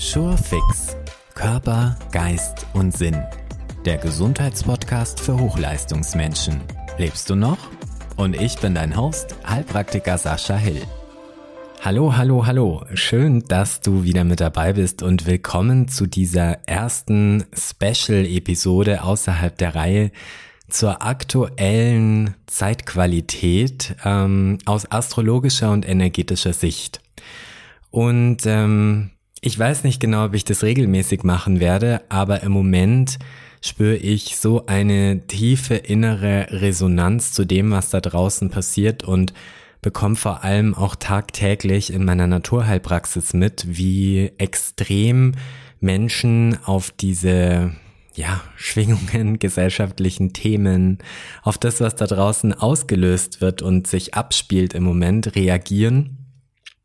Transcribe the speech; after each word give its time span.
Surefix 0.00 0.96
Körper, 1.34 1.98
Geist 2.12 2.66
und 2.72 2.96
Sinn. 2.96 3.20
Der 3.84 3.98
Gesundheitspodcast 3.98 5.18
für 5.18 5.36
Hochleistungsmenschen. 5.36 6.60
Lebst 6.98 7.28
du 7.28 7.34
noch? 7.34 7.58
Und 8.16 8.40
ich 8.40 8.56
bin 8.60 8.76
dein 8.76 8.96
Host, 8.96 9.34
Heilpraktiker 9.44 10.16
Sascha 10.16 10.54
Hill. 10.56 10.82
Hallo, 11.80 12.16
hallo, 12.16 12.46
hallo. 12.46 12.84
Schön, 12.94 13.42
dass 13.48 13.80
du 13.80 14.04
wieder 14.04 14.22
mit 14.22 14.38
dabei 14.38 14.74
bist 14.74 15.02
und 15.02 15.26
willkommen 15.26 15.88
zu 15.88 16.06
dieser 16.06 16.68
ersten 16.68 17.44
Special-Episode 17.52 19.02
außerhalb 19.02 19.58
der 19.58 19.74
Reihe 19.74 20.12
zur 20.68 21.02
aktuellen 21.02 22.36
Zeitqualität 22.46 23.96
ähm, 24.04 24.58
aus 24.64 24.92
astrologischer 24.92 25.72
und 25.72 25.88
energetischer 25.88 26.52
Sicht. 26.52 27.00
Und 27.90 28.46
ähm, 28.46 29.10
ich 29.40 29.58
weiß 29.58 29.84
nicht 29.84 30.00
genau, 30.00 30.24
ob 30.24 30.34
ich 30.34 30.44
das 30.44 30.62
regelmäßig 30.62 31.22
machen 31.22 31.60
werde, 31.60 32.02
aber 32.08 32.42
im 32.42 32.52
Moment 32.52 33.18
spüre 33.60 33.96
ich 33.96 34.36
so 34.36 34.66
eine 34.66 35.26
tiefe 35.26 35.74
innere 35.74 36.46
Resonanz 36.50 37.32
zu 37.32 37.44
dem, 37.44 37.70
was 37.70 37.90
da 37.90 38.00
draußen 38.00 38.50
passiert 38.50 39.04
und 39.04 39.32
bekomme 39.80 40.16
vor 40.16 40.44
allem 40.44 40.74
auch 40.74 40.96
tagtäglich 40.96 41.92
in 41.92 42.04
meiner 42.04 42.26
Naturheilpraxis 42.26 43.32
mit, 43.32 43.64
wie 43.68 44.32
extrem 44.38 45.32
Menschen 45.80 46.58
auf 46.64 46.90
diese 46.90 47.72
ja, 48.14 48.40
Schwingungen, 48.56 49.38
gesellschaftlichen 49.38 50.32
Themen, 50.32 50.98
auf 51.42 51.58
das, 51.58 51.80
was 51.80 51.94
da 51.94 52.06
draußen 52.06 52.52
ausgelöst 52.52 53.40
wird 53.40 53.62
und 53.62 53.86
sich 53.86 54.14
abspielt 54.14 54.74
im 54.74 54.82
Moment, 54.82 55.36
reagieren. 55.36 56.26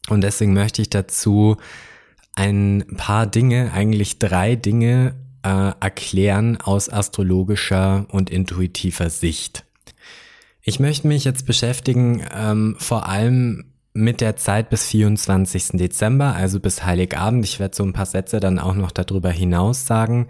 Und 0.09 0.21
deswegen 0.21 0.53
möchte 0.53 0.81
ich 0.81 0.89
dazu 0.89 1.57
ein 2.33 2.85
paar 2.97 3.27
Dinge, 3.27 3.71
eigentlich 3.73 4.19
drei 4.19 4.55
Dinge 4.55 5.15
äh, 5.43 5.71
erklären 5.79 6.57
aus 6.57 6.89
astrologischer 6.89 8.05
und 8.09 8.29
intuitiver 8.29 9.09
Sicht. 9.09 9.65
Ich 10.61 10.79
möchte 10.79 11.07
mich 11.07 11.25
jetzt 11.25 11.45
beschäftigen 11.45 12.25
ähm, 12.33 12.75
vor 12.79 13.07
allem 13.07 13.65
mit 13.93 14.21
der 14.21 14.35
Zeit 14.37 14.69
bis 14.69 14.85
24. 14.87 15.69
Dezember, 15.73 16.35
also 16.35 16.59
bis 16.59 16.83
Heiligabend. 16.83 17.45
Ich 17.45 17.59
werde 17.59 17.75
so 17.75 17.83
ein 17.83 17.93
paar 17.93 18.05
Sätze 18.07 18.39
dann 18.39 18.57
auch 18.57 18.73
noch 18.73 18.91
darüber 18.91 19.29
hinaus 19.29 19.85
sagen. 19.85 20.29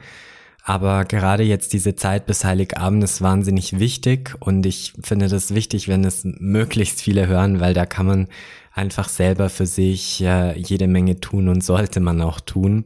Aber 0.66 1.06
gerade 1.06 1.44
jetzt 1.44 1.74
diese 1.74 1.96
Zeit 1.96 2.26
bis 2.26 2.46
Heiligabend 2.46 3.04
ist 3.04 3.22
wahnsinnig 3.22 3.80
wichtig 3.80 4.36
und 4.40 4.66
ich 4.66 4.94
finde 5.02 5.28
das 5.28 5.54
wichtig, 5.54 5.90
wenn 5.90 6.06
es 6.06 6.22
möglichst 6.24 7.02
viele 7.02 7.28
hören, 7.28 7.60
weil 7.60 7.74
da 7.74 7.86
kann 7.86 8.06
man 8.06 8.28
einfach 8.74 9.10
selber 9.10 9.50
für 9.50 9.66
sich 9.66 10.22
äh, 10.22 10.58
jede 10.58 10.88
Menge 10.88 11.20
tun 11.20 11.48
und 11.48 11.64
sollte 11.64 12.00
man 12.00 12.22
auch 12.22 12.40
tun, 12.40 12.86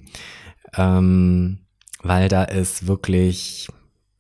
ähm, 0.75 1.59
weil 2.03 2.29
da 2.29 2.43
ist 2.43 2.87
wirklich, 2.87 3.67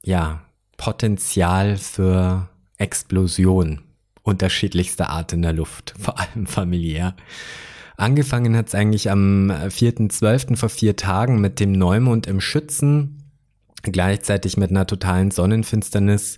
ja, 0.03 0.41
Potenzial 0.77 1.77
für 1.77 2.49
Explosion 2.77 3.81
unterschiedlichster 4.21 5.09
Art 5.09 5.33
in 5.33 5.41
der 5.41 5.53
Luft, 5.53 5.93
vor 5.99 6.19
allem 6.19 6.47
familiär. 6.47 7.15
Angefangen 7.97 8.55
hat 8.55 8.67
es 8.67 8.75
eigentlich 8.75 9.09
am 9.09 9.49
4.12. 9.49 10.55
vor 10.55 10.69
vier 10.69 10.95
Tagen 10.95 11.41
mit 11.41 11.59
dem 11.59 11.71
Neumond 11.71 12.27
im 12.27 12.39
Schützen 12.39 13.17
gleichzeitig 13.91 14.57
mit 14.57 14.69
einer 14.69 14.85
totalen 14.87 15.31
Sonnenfinsternis, 15.31 16.37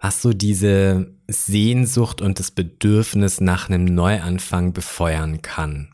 was 0.00 0.22
so 0.22 0.32
diese 0.32 1.14
Sehnsucht 1.28 2.22
und 2.22 2.38
das 2.38 2.50
Bedürfnis 2.50 3.40
nach 3.40 3.68
einem 3.68 3.84
Neuanfang 3.84 4.72
befeuern 4.72 5.42
kann. 5.42 5.90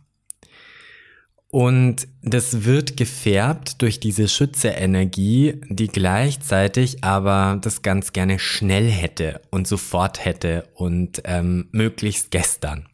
Und 1.48 2.08
das 2.22 2.64
wird 2.64 2.96
gefärbt 2.96 3.80
durch 3.80 3.98
diese 4.00 4.28
Schütze-Energie, 4.28 5.60
die 5.68 5.88
gleichzeitig 5.88 7.02
aber 7.02 7.58
das 7.62 7.82
ganz 7.82 8.12
gerne 8.12 8.38
schnell 8.38 8.90
hätte 8.90 9.40
und 9.50 9.66
sofort 9.66 10.24
hätte 10.24 10.68
und 10.74 11.22
ähm, 11.24 11.68
möglichst 11.72 12.30
gestern. 12.30 12.88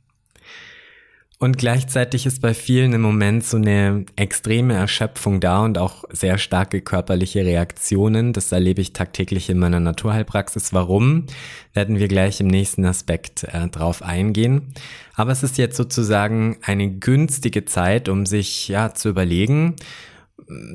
Und 1.42 1.58
gleichzeitig 1.58 2.25
ist 2.25 2.41
bei 2.41 2.54
vielen 2.54 2.92
im 2.92 3.00
Moment 3.00 3.44
so 3.44 3.56
eine 3.56 4.06
extreme 4.14 4.75
Erschöpfung 4.75 5.41
da 5.41 5.64
und 5.64 5.76
auch 5.76 6.04
sehr 6.08 6.38
starke 6.38 6.80
körperliche 6.82 7.44
Reaktionen. 7.44 8.32
Das 8.32 8.53
erlebe 8.53 8.80
ich 8.80 8.92
tagtäglich 8.92 9.50
in 9.50 9.58
meiner 9.58 9.81
Naturheilpraxis. 9.81 10.72
Warum? 10.72 11.26
Werden 11.75 11.98
wir 11.98 12.06
gleich 12.06 12.41
im 12.41 12.47
nächsten 12.47 12.84
Aspekt 12.84 13.42
äh, 13.42 13.66
drauf 13.66 14.02
eingehen. 14.02 14.72
Aber 15.16 15.32
es 15.32 15.42
ist 15.42 15.58
jetzt 15.58 15.76
sozusagen 15.76 16.58
eine 16.62 16.88
günstige 16.88 17.64
Zeit, 17.64 18.08
um 18.08 18.25
sich 18.25 18.69
ja 18.69 18.94
zu 18.94 19.08
überlegen, 19.08 19.75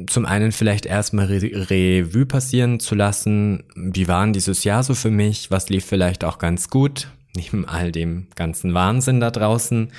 zum 0.07 0.25
einen 0.25 0.51
vielleicht 0.51 0.85
erstmal 0.85 1.27
Re 1.27 1.69
Revue 1.69 2.25
passieren 2.25 2.81
zu 2.81 2.94
lassen. 2.94 3.63
Wie 3.73 4.09
war 4.09 4.27
dieses 4.27 4.66
Jahr 4.66 4.83
so 4.83 4.95
für 4.95 5.11
mich? 5.11 5.50
Was 5.50 5.69
lief 5.69 5.85
vielleicht 5.85 6.25
auch 6.25 6.39
ganz 6.39 6.69
gut? 6.69 7.07
Neben 7.38 7.66
all 7.66 7.94
dem 7.94 8.27
ganzen 8.35 8.73
Wahnsinn 8.73 9.22
da 9.22 9.31
draußen 9.31 9.94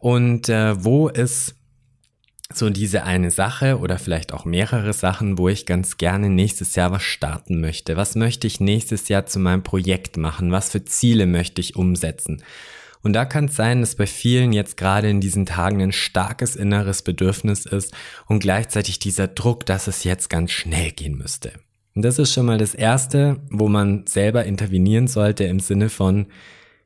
und 0.00 0.48
äh, 0.48 0.82
wo 0.82 1.08
ist 1.08 1.54
so 2.52 2.68
diese 2.70 3.04
eine 3.04 3.30
Sache 3.30 3.78
oder 3.78 3.98
vielleicht 3.98 4.32
auch 4.32 4.44
mehrere 4.44 4.92
Sachen, 4.92 5.38
wo 5.38 5.48
ich 5.48 5.66
ganz 5.66 5.98
gerne 5.98 6.28
nächstes 6.28 6.74
Jahr 6.74 6.90
was 6.90 7.02
starten 7.02 7.60
möchte? 7.60 7.96
Was 7.96 8.16
möchte 8.16 8.46
ich 8.46 8.60
nächstes 8.60 9.08
Jahr 9.08 9.26
zu 9.26 9.38
meinem 9.38 9.62
Projekt 9.62 10.16
machen? 10.16 10.50
Was 10.50 10.70
für 10.70 10.84
Ziele 10.84 11.26
möchte 11.26 11.60
ich 11.60 11.76
umsetzen? 11.76 12.42
Und 13.02 13.12
da 13.12 13.24
kann 13.24 13.44
es 13.44 13.56
sein, 13.56 13.80
dass 13.80 13.94
bei 13.94 14.06
vielen 14.06 14.52
jetzt 14.52 14.76
gerade 14.76 15.08
in 15.08 15.20
diesen 15.20 15.46
Tagen 15.46 15.80
ein 15.80 15.92
starkes 15.92 16.56
inneres 16.56 17.02
Bedürfnis 17.02 17.66
ist 17.66 17.94
und 18.26 18.40
gleichzeitig 18.40 18.98
dieser 18.98 19.28
Druck, 19.28 19.64
dass 19.64 19.86
es 19.86 20.04
jetzt 20.04 20.28
ganz 20.28 20.50
schnell 20.50 20.90
gehen 20.90 21.16
müsste. 21.16 21.52
Und 21.94 22.02
das 22.02 22.18
ist 22.18 22.32
schon 22.32 22.46
mal 22.46 22.58
das 22.58 22.74
Erste, 22.74 23.40
wo 23.50 23.68
man 23.68 24.06
selber 24.06 24.44
intervenieren 24.44 25.08
sollte 25.08 25.44
im 25.44 25.60
Sinne 25.60 25.88
von, 25.88 26.26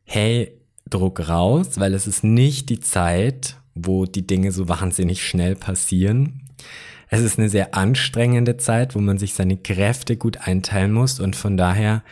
hey, 0.05 0.61
Druck 0.91 1.29
raus, 1.29 1.79
weil 1.79 1.95
es 1.95 2.07
ist 2.07 2.25
nicht 2.25 2.69
die 2.69 2.81
Zeit, 2.81 3.57
wo 3.75 4.07
die 4.07 4.27
Dinge 4.27 4.53
so 4.53 4.69
wahnsinnig 4.69 5.27
schnell 5.27 5.57
passieren. 5.57 6.43
Es 7.09 7.21
ist 7.21 7.39
eine 7.39 7.49
sehr 7.49 7.75
anstrengende 7.75 8.57
Zeit, 8.57 8.95
wo 8.95 9.01
man 9.01 9.19
sich 9.19 9.35
seine 9.35 9.57
Kräfte 9.57 10.17
gut 10.17 10.39
einteilen 10.39 10.93
muss 10.93 11.21
und 11.21 11.37
von 11.37 11.57
daher 11.57 12.03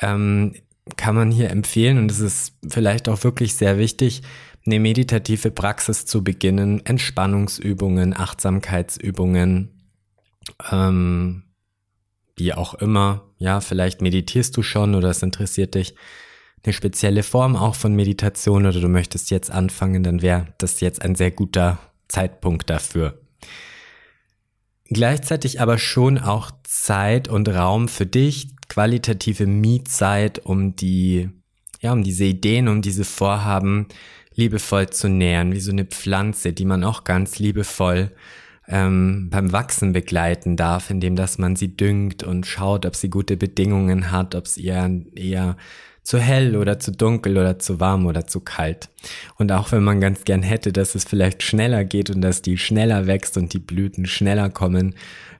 ähm, 0.00 0.54
kann 0.96 1.14
man 1.14 1.30
hier 1.30 1.50
empfehlen 1.50 1.98
und 1.98 2.10
es 2.10 2.20
ist 2.20 2.54
vielleicht 2.66 3.08
auch 3.08 3.24
wirklich 3.24 3.54
sehr 3.54 3.78
wichtig, 3.78 4.22
eine 4.66 4.80
meditative 4.80 5.50
Praxis 5.50 6.06
zu 6.06 6.22
beginnen, 6.22 6.84
Entspannungsübungen, 6.84 8.14
Achtsamkeitsübungen, 8.16 9.70
ähm, 10.70 11.44
wie 12.36 12.52
auch 12.52 12.74
immer. 12.74 13.24
Ja, 13.38 13.60
vielleicht 13.60 14.02
meditierst 14.02 14.56
du 14.56 14.62
schon 14.62 14.94
oder 14.94 15.10
es 15.10 15.22
interessiert 15.22 15.74
dich 15.74 15.94
eine 16.64 16.72
spezielle 16.72 17.22
Form 17.22 17.56
auch 17.56 17.74
von 17.74 17.94
Meditation 17.94 18.66
oder 18.66 18.80
du 18.80 18.88
möchtest 18.88 19.30
jetzt 19.30 19.50
anfangen, 19.50 20.02
dann 20.02 20.22
wäre 20.22 20.46
das 20.58 20.80
jetzt 20.80 21.02
ein 21.02 21.14
sehr 21.14 21.30
guter 21.30 21.78
Zeitpunkt 22.08 22.68
dafür. 22.70 23.20
Gleichzeitig 24.90 25.60
aber 25.60 25.78
schon 25.78 26.18
auch 26.18 26.50
Zeit 26.64 27.28
und 27.28 27.48
Raum 27.48 27.88
für 27.88 28.06
dich, 28.06 28.48
qualitative 28.68 29.46
Mietzeit, 29.46 30.44
um 30.44 30.76
die, 30.76 31.28
ja, 31.80 31.92
um 31.92 32.02
diese 32.02 32.24
Ideen, 32.24 32.68
um 32.68 32.80
diese 32.80 33.04
Vorhaben 33.04 33.86
liebevoll 34.34 34.88
zu 34.88 35.08
nähern, 35.08 35.52
wie 35.52 35.60
so 35.60 35.72
eine 35.72 35.84
Pflanze, 35.84 36.52
die 36.52 36.64
man 36.64 36.84
auch 36.84 37.04
ganz 37.04 37.38
liebevoll 37.38 38.12
ähm, 38.66 39.28
beim 39.30 39.52
Wachsen 39.52 39.92
begleiten 39.92 40.56
darf, 40.56 40.90
indem 40.90 41.16
dass 41.16 41.38
man 41.38 41.56
sie 41.56 41.76
düngt 41.76 42.22
und 42.22 42.46
schaut, 42.46 42.86
ob 42.86 42.94
sie 42.94 43.10
gute 43.10 43.36
Bedingungen 43.36 44.10
hat, 44.10 44.34
ob 44.34 44.46
es 44.46 44.56
eher, 44.56 44.90
eher 45.14 45.56
zu 46.08 46.18
hell 46.18 46.56
oder 46.56 46.78
zu 46.78 46.90
dunkel 46.90 47.36
oder 47.36 47.58
zu 47.58 47.80
warm 47.80 48.06
oder 48.06 48.26
zu 48.26 48.40
kalt. 48.40 48.88
Und 49.36 49.52
auch 49.52 49.72
wenn 49.72 49.84
man 49.84 50.00
ganz 50.00 50.24
gern 50.24 50.42
hätte, 50.42 50.72
dass 50.72 50.94
es 50.94 51.04
vielleicht 51.04 51.42
schneller 51.42 51.84
geht 51.84 52.08
und 52.08 52.22
dass 52.22 52.40
die 52.40 52.56
schneller 52.56 53.06
wächst 53.06 53.36
und 53.36 53.52
die 53.52 53.58
Blüten 53.58 54.06
schneller 54.06 54.48
kommen, 54.48 54.94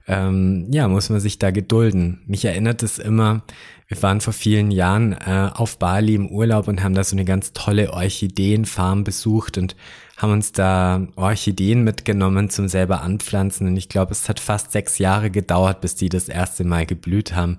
ähm, 0.07 0.67
ja, 0.69 0.87
muss 0.87 1.09
man 1.09 1.21
sich 1.21 1.39
da 1.39 1.49
gedulden. 1.49 2.21
Mich 2.27 2.45
erinnert 2.45 2.83
es 2.83 2.99
immer, 2.99 3.41
wir 3.87 3.99
waren 4.03 4.21
vor 4.21 4.31
vielen 4.31 4.69
Jahren 4.69 5.13
äh, 5.13 5.49
auf 5.51 5.79
Bali 5.79 6.13
im 6.13 6.29
Urlaub 6.29 6.67
und 6.67 6.83
haben 6.83 6.93
da 6.93 7.03
so 7.03 7.15
eine 7.15 7.25
ganz 7.25 7.53
tolle 7.53 7.91
Orchideenfarm 7.91 9.03
besucht 9.03 9.57
und 9.57 9.75
haben 10.17 10.33
uns 10.33 10.51
da 10.51 11.07
Orchideen 11.15 11.83
mitgenommen 11.83 12.51
zum 12.51 12.67
selber 12.67 13.01
anpflanzen. 13.01 13.65
Und 13.65 13.75
ich 13.75 13.89
glaube, 13.89 14.11
es 14.11 14.29
hat 14.29 14.39
fast 14.39 14.71
sechs 14.71 14.99
Jahre 14.99 15.31
gedauert, 15.31 15.81
bis 15.81 15.95
die 15.95 16.09
das 16.09 16.29
erste 16.29 16.63
Mal 16.63 16.85
geblüht 16.85 17.33
haben. 17.33 17.57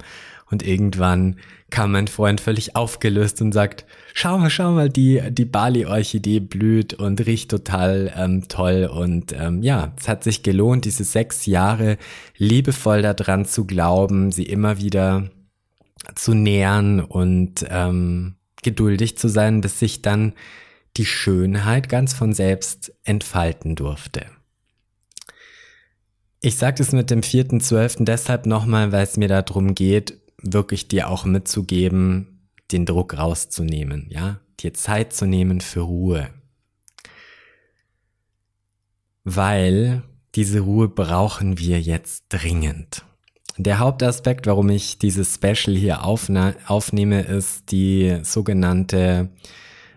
Und 0.49 0.65
irgendwann 0.65 1.37
kam 1.71 1.93
mein 1.93 2.09
Freund 2.09 2.41
völlig 2.41 2.77
aufgelöst 2.77 3.41
und 3.41 3.53
sagt, 3.53 3.87
schau 4.15 4.39
mal, 4.39 4.51
schau 4.51 4.73
mal, 4.73 4.89
die, 4.89 5.23
die 5.31 5.45
Bali-Orchidee 5.45 6.41
blüht 6.41 6.95
und 6.95 7.25
riecht 7.27 7.51
total 7.51 8.13
ähm, 8.17 8.49
toll. 8.49 8.91
Und 8.93 9.33
ähm, 9.33 9.63
ja, 9.63 9.93
es 9.99 10.09
hat 10.09 10.25
sich 10.25 10.43
gelohnt, 10.43 10.85
diese 10.85 11.05
sechs 11.05 11.47
Jahre 11.47 11.97
liebevoll 12.37 13.03
daran 13.03 13.45
zu 13.45 13.67
glauben, 13.67 14.33
sie 14.33 14.45
immer 14.45 14.79
wieder 14.79 15.31
zu 16.15 16.35
nähern 16.35 17.01
und 17.01 17.65
ähm, 17.69 18.37
geduldig 18.63 19.17
zu 19.19 19.29
sein, 19.29 19.61
bis 19.61 19.79
sich 19.79 20.03
dann 20.03 20.35
die 20.97 21.07
Schönheit 21.07 21.89
ganz 21.89 22.13
von 22.15 22.33
selbst 22.33 22.93
entfalten 23.05 23.77
durfte. 23.77 24.27
Ich 26.43 26.57
sage 26.57 26.79
das 26.79 26.93
mit 26.93 27.11
dem 27.11 27.21
4.12. 27.21 28.05
deshalb 28.05 28.47
nochmal, 28.47 28.93
weil 28.93 29.05
es 29.05 29.19
mir 29.19 29.29
darum 29.29 29.75
geht, 29.75 30.20
wirklich 30.43 30.89
dir 30.89 31.09
auch 31.09 31.25
mitzugeben, 31.25 32.49
den 32.73 32.87
Druck 32.87 33.17
rauszunehmen, 33.17 34.07
ja, 34.11 34.41
dir 34.61 34.75
Zeit 34.75 35.13
zu 35.13 35.27
nehmen 35.27 35.61
für 35.61 35.81
Ruhe. 35.81 36.31
Weil 39.25 40.03
diese 40.35 40.61
Ruhe 40.61 40.89
brauchen 40.89 41.59
wir 41.59 41.81
jetzt 41.81 42.25
dringend. 42.29 43.05
Der 43.57 43.79
Hauptaspekt, 43.79 44.47
warum 44.47 44.69
ich 44.71 44.99
dieses 44.99 45.35
Special 45.35 45.77
hier 45.77 46.05
aufnehme, 46.05 47.23
ist 47.23 47.73
die 47.73 48.21
sogenannte, 48.23 49.31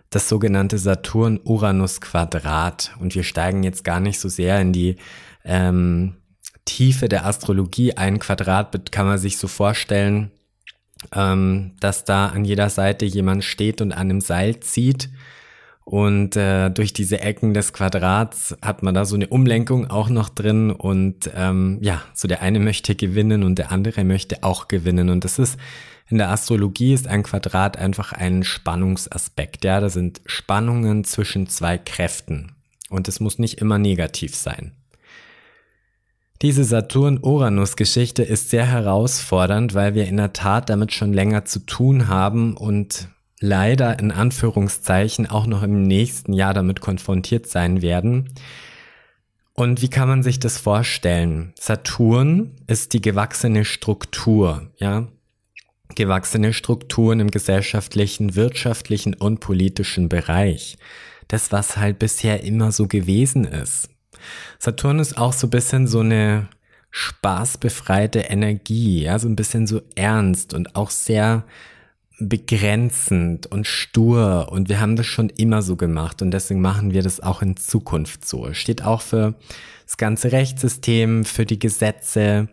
das 0.10 0.28
sogenannte 0.28 0.78
Saturn-Uranus-Quadrat. 0.78 2.98
Und 3.00 3.16
wir 3.16 3.24
steigen 3.24 3.64
jetzt 3.64 3.86
gar 3.86 4.02
nicht 4.02 4.20
so 4.20 4.28
sehr 4.28 4.60
in 4.60 4.74
die 4.74 4.98
ähm, 5.46 6.18
Tiefe 6.66 7.10
der 7.10 7.26
Astrologie. 7.26 7.96
Ein 7.98 8.20
Quadrat 8.20 8.92
kann 8.92 9.06
man 9.06 9.18
sich 9.18 9.38
so 9.38 9.48
vorstellen, 9.48 10.32
ähm, 11.14 11.74
dass 11.80 12.06
da 12.06 12.28
an 12.28 12.46
jeder 12.46 12.70
Seite 12.70 13.06
jemand 13.06 13.44
steht 13.44 13.82
und 13.82 13.92
an 13.92 14.00
einem 14.00 14.22
Seil 14.22 14.60
zieht. 14.60 15.10
Und 15.86 16.38
äh, 16.38 16.70
durch 16.70 16.94
diese 16.94 17.20
Ecken 17.20 17.54
des 17.54 17.74
Quadrats 17.74 18.56
hat 18.62 18.84
man 18.84 18.96
da 18.96 19.04
so 19.04 19.16
eine 19.16 19.28
Umlenkung 19.28 19.90
auch 19.90 20.10
noch 20.10 20.30
drin. 20.30 20.72
Und 20.72 21.30
ähm, 21.36 21.80
ja, 21.82 22.02
so 22.14 22.28
der 22.28 22.42
eine 22.42 22.60
möchte 22.60 22.96
gewinnen 22.96 23.44
und 23.44 23.60
der 23.60 23.72
andere 23.72 24.04
möchte 24.04 24.44
auch 24.44 24.68
gewinnen. 24.70 25.10
Und 25.10 25.26
das 25.26 25.40
ist 25.40 25.58
in 26.10 26.18
der 26.18 26.30
Astrologie 26.30 26.94
ist 26.94 27.08
ein 27.08 27.24
Quadrat 27.24 27.78
einfach 27.78 28.14
ein 28.14 28.44
Spannungsaspekt. 28.44 29.64
Ja, 29.64 29.80
da 29.80 29.90
sind 29.90 30.22
Spannungen 30.26 31.04
zwischen 31.04 31.48
zwei 31.48 31.78
Kräften. 31.78 32.56
Und 32.90 33.08
es 33.08 33.20
muss 33.20 33.40
nicht 33.40 33.60
immer 33.60 33.80
negativ 33.80 34.36
sein. 34.36 34.74
Diese 36.42 36.64
Saturn-Uranus-Geschichte 36.64 38.24
ist 38.24 38.50
sehr 38.50 38.66
herausfordernd, 38.66 39.74
weil 39.74 39.96
wir 39.96 40.08
in 40.08 40.18
der 40.18 40.34
Tat 40.34 40.70
damit 40.70 40.92
schon 40.92 41.14
länger 41.14 41.46
zu 41.46 41.60
tun 41.60 42.08
haben 42.08 42.58
und 42.58 43.08
leider 43.40 44.00
in 44.00 44.12
Anführungszeichen 44.12 45.30
auch 45.30 45.48
noch 45.48 45.64
im 45.64 45.84
nächsten 45.84 46.34
Jahr 46.34 46.54
damit 46.54 46.82
konfrontiert 46.82 47.48
sein 47.48 47.82
werden. 47.82 48.34
Und 49.54 49.82
wie 49.82 49.90
kann 49.90 50.08
man 50.08 50.24
sich 50.24 50.40
das 50.40 50.58
vorstellen? 50.58 51.54
Saturn 51.60 52.56
ist 52.68 52.94
die 52.94 53.02
gewachsene 53.02 53.66
Struktur, 53.66 54.72
ja? 54.78 55.08
Gewachsene 55.96 56.54
Strukturen 56.54 57.20
im 57.20 57.30
gesellschaftlichen, 57.30 58.36
wirtschaftlichen 58.36 59.14
und 59.14 59.42
politischen 59.42 60.10
Bereich. 60.10 60.78
Das, 61.28 61.52
was 61.52 61.78
halt 61.78 62.00
bisher 62.00 62.44
immer 62.44 62.72
so 62.72 62.88
gewesen 62.88 63.44
ist. 63.44 63.90
Saturn 64.60 65.00
ist 65.00 65.18
auch 65.18 65.34
so 65.34 65.48
ein 65.48 65.52
bisschen 65.52 65.88
so 65.88 66.00
eine 66.00 66.48
spaßbefreite 66.92 68.20
Energie, 68.20 69.04
ja, 69.04 69.18
so 69.18 69.28
ein 69.28 69.36
bisschen 69.36 69.66
so 69.66 69.82
ernst 69.96 70.54
und 70.54 70.76
auch 70.76 70.92
sehr 70.92 71.44
begrenzend 72.20 73.48
und 73.48 73.66
stur 73.66 74.50
und 74.52 74.70
wir 74.70 74.80
haben 74.80 74.96
das 74.96 75.08
schon 75.08 75.30
immer 75.30 75.62
so 75.62 75.76
gemacht 75.76 76.22
und 76.22 76.32
deswegen 76.32 76.62
machen 76.62 76.94
wir 76.94 77.02
das 77.02 77.20
auch 77.20 77.42
in 77.42 77.58
Zukunft 77.58 78.28
so. 78.28 78.54
Steht 78.54 78.84
auch 78.84 79.02
für 79.02 79.34
das 79.86 79.98
ganze 79.98 80.32
Rechtssystem, 80.32 81.26
für 81.26 81.46
die 81.46 81.60
Gesetze 81.60 82.50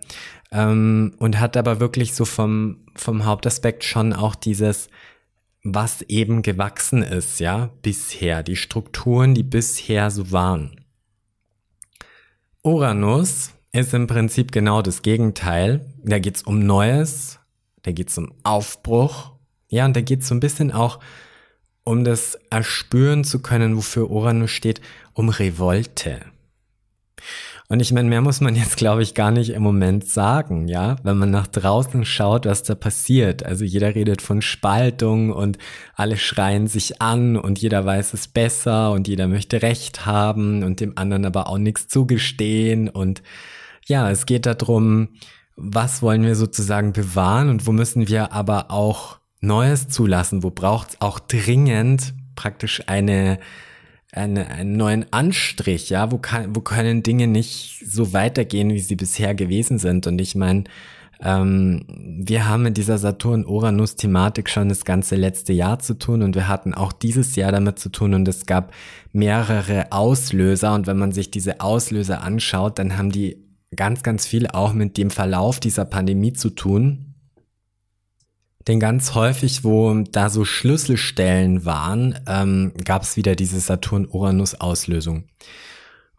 ähm, 0.51 1.13
und 1.19 1.39
hat 1.39 1.57
aber 1.57 1.81
wirklich 1.81 2.15
so 2.15 2.25
vom, 2.25 2.79
vom 2.97 3.25
Hauptaspekt 3.25 3.85
schon 3.85 4.13
auch 4.13 4.35
dieses, 4.35 4.89
was 5.63 6.03
eben 6.03 6.43
gewachsen 6.43 7.03
ist, 7.03 7.41
ja, 7.41 7.71
bisher, 7.83 8.43
die 8.43 8.57
Strukturen, 8.57 9.35
die 9.35 9.43
bisher 9.43 10.11
so 10.11 10.33
waren. 10.33 10.80
Uranus 12.63 13.53
ist 13.73 13.95
im 13.95 14.07
Prinzip 14.07 14.53
genau 14.53 14.83
das 14.83 15.01
Gegenteil. 15.01 15.87
Da 16.05 16.19
geht's 16.19 16.43
um 16.43 16.59
Neues, 16.59 17.39
da 17.83 17.93
geht's 17.93 18.19
um 18.19 18.35
Aufbruch. 18.43 19.33
Ja, 19.69 19.87
und 19.87 19.97
da 19.97 20.03
geht's 20.03 20.29
so 20.29 20.35
ein 20.35 20.41
bisschen 20.41 20.71
auch 20.71 20.99
um 21.85 22.05
das 22.05 22.35
erspüren 22.51 23.25
zu 23.25 23.41
können, 23.41 23.77
wofür 23.77 24.11
Uranus 24.11 24.51
steht, 24.51 24.83
um 25.15 25.31
Revolte. 25.31 26.21
Und 27.71 27.79
ich 27.79 27.93
meine, 27.93 28.09
mehr 28.09 28.21
muss 28.21 28.41
man 28.41 28.57
jetzt, 28.57 28.77
glaube 28.77 29.05
ich, 29.05 29.15
gar 29.15 29.31
nicht 29.31 29.51
im 29.51 29.63
Moment 29.63 30.05
sagen, 30.05 30.67
ja, 30.67 30.97
wenn 31.05 31.17
man 31.17 31.31
nach 31.31 31.47
draußen 31.47 32.05
schaut, 32.05 32.45
was 32.45 32.65
da 32.65 32.75
passiert. 32.75 33.47
Also 33.47 33.65
jeder 33.65 33.95
redet 33.95 34.23
von 34.23 34.43
Spaltung 34.43 35.31
und 35.31 35.57
alle 35.95 36.17
schreien 36.17 36.67
sich 36.67 37.01
an 37.01 37.37
und 37.37 37.61
jeder 37.61 37.87
weiß 37.87 38.13
es 38.13 38.27
besser 38.27 38.91
und 38.91 39.07
jeder 39.07 39.29
möchte 39.29 39.63
Recht 39.63 40.05
haben 40.05 40.65
und 40.65 40.81
dem 40.81 40.99
anderen 40.99 41.25
aber 41.25 41.47
auch 41.47 41.59
nichts 41.59 41.87
zugestehen. 41.87 42.89
Und 42.89 43.23
ja, 43.87 44.11
es 44.11 44.27
geht 44.27 44.47
darum, 44.47 45.11
was 45.55 46.03
wollen 46.03 46.25
wir 46.25 46.35
sozusagen 46.35 46.93
bewahren 46.93 47.51
und 47.51 47.69
wo 47.69 47.73
müssen 47.73 48.09
wir 48.09 48.33
aber 48.33 48.73
auch 48.73 49.21
Neues 49.41 49.87
zulassen? 49.87 50.43
Wo 50.43 50.51
braucht 50.51 50.89
es 50.89 51.01
auch 51.01 51.21
dringend 51.21 52.15
praktisch 52.35 52.83
eine 52.89 53.39
eine, 54.13 54.49
einen 54.49 54.77
neuen 54.77 55.07
Anstrich, 55.13 55.91
ja, 55.91 56.11
wo, 56.11 56.19
kann, 56.19 56.55
wo 56.55 56.61
können 56.61 57.03
Dinge 57.03 57.27
nicht 57.27 57.85
so 57.87 58.13
weitergehen, 58.13 58.71
wie 58.71 58.81
sie 58.81 58.97
bisher 58.97 59.35
gewesen 59.35 59.79
sind. 59.79 60.07
Und 60.07 60.21
ich 60.21 60.35
meine, 60.35 60.65
ähm, 61.21 61.85
wir 61.89 62.49
haben 62.49 62.63
mit 62.63 62.77
dieser 62.77 62.99
Saturn-Uranus-Thematik 62.99 64.49
schon 64.49 64.69
das 64.69 64.85
ganze 64.85 65.17
letzte 65.17 65.53
Jahr 65.53 65.79
zu 65.79 65.95
tun 65.95 66.23
und 66.23 66.35
wir 66.35 66.49
hatten 66.49 66.75
auch 66.75 66.93
dieses 66.93 67.37
Jahr 67.37 67.53
damit 67.53 67.79
zu 67.79 67.91
tun 67.91 68.15
und 68.15 68.27
es 68.27 68.47
gab 68.47 68.73
mehrere 69.13 69.93
Auslöser 69.93 70.75
und 70.75 70.87
wenn 70.87 70.99
man 70.99 71.13
sich 71.13 71.31
diese 71.31 71.61
Auslöser 71.61 72.23
anschaut, 72.23 72.79
dann 72.79 72.97
haben 72.97 73.13
die 73.13 73.37
ganz, 73.77 74.03
ganz 74.03 74.27
viel 74.27 74.49
auch 74.49 74.73
mit 74.73 74.97
dem 74.97 75.11
Verlauf 75.11 75.61
dieser 75.61 75.85
Pandemie 75.85 76.33
zu 76.33 76.51
tun 76.51 77.10
denn 78.67 78.81
ganz 78.81 79.15
häufig, 79.15 79.65
wo 79.65 79.93
da 80.11 80.29
so 80.29 80.45
Schlüsselstellen 80.45 81.65
waren, 81.65 82.19
ähm, 82.27 82.73
gab 82.85 83.03
es 83.03 83.17
wieder 83.17 83.35
diese 83.35 83.61
Saturn-Uranus-Auslösung. 83.61 85.25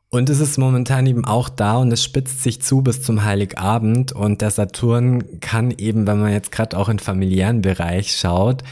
Und 0.10 0.30
es 0.30 0.42
ist 0.42 0.58
momentan 0.58 1.06
eben 1.08 1.24
auch 1.24 1.48
da 1.48 1.78
und 1.78 1.92
es 1.94 2.04
spitzt 2.04 2.44
sich 2.44 2.62
zu 2.62 2.82
bis 2.82 3.02
zum 3.02 3.24
Heiligabend 3.24 4.12
und 4.12 4.42
der 4.42 4.52
Saturn 4.52 5.40
kann 5.40 5.72
eben, 5.72 6.06
wenn 6.06 6.20
man 6.20 6.34
jetzt 6.34 6.52
gerade 6.52 6.78
auch 6.78 6.90
in 6.90 7.00
familiären 7.00 7.62
Bereich 7.62 8.18
schaut, 8.18 8.64